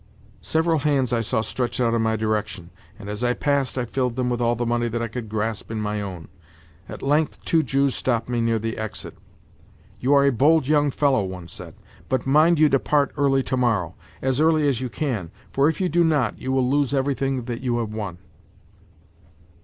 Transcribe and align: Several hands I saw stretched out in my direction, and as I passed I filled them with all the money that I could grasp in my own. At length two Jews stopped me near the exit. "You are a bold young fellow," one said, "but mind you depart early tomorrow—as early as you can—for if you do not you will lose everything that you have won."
Several 0.41 0.79
hands 0.79 1.13
I 1.13 1.21
saw 1.21 1.41
stretched 1.41 1.79
out 1.79 1.93
in 1.93 2.01
my 2.01 2.15
direction, 2.15 2.71
and 2.97 3.07
as 3.07 3.23
I 3.23 3.35
passed 3.35 3.77
I 3.77 3.85
filled 3.85 4.15
them 4.15 4.31
with 4.31 4.41
all 4.41 4.55
the 4.55 4.65
money 4.65 4.87
that 4.87 4.99
I 4.99 5.07
could 5.07 5.29
grasp 5.29 5.69
in 5.69 5.79
my 5.79 6.01
own. 6.01 6.27
At 6.89 7.03
length 7.03 7.45
two 7.45 7.61
Jews 7.61 7.93
stopped 7.93 8.27
me 8.27 8.41
near 8.41 8.57
the 8.57 8.77
exit. 8.79 9.15
"You 9.99 10.15
are 10.15 10.25
a 10.25 10.31
bold 10.31 10.65
young 10.65 10.89
fellow," 10.89 11.23
one 11.23 11.47
said, 11.47 11.75
"but 12.09 12.25
mind 12.25 12.57
you 12.57 12.67
depart 12.67 13.13
early 13.15 13.43
tomorrow—as 13.43 14.39
early 14.39 14.67
as 14.67 14.81
you 14.81 14.89
can—for 14.89 15.69
if 15.69 15.79
you 15.79 15.87
do 15.87 16.03
not 16.03 16.35
you 16.39 16.51
will 16.51 16.67
lose 16.67 16.95
everything 16.95 17.43
that 17.43 17.61
you 17.61 17.77
have 17.77 17.93
won." 17.93 18.17